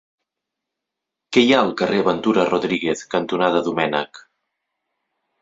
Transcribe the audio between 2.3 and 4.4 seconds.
Rodríguez cantonada Domènech?